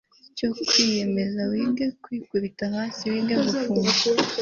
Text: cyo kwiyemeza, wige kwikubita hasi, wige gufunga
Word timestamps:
cyo 0.37 0.49
kwiyemeza, 0.67 1.41
wige 1.51 1.85
kwikubita 2.03 2.63
hasi, 2.75 3.03
wige 3.13 3.35
gufunga 3.45 3.91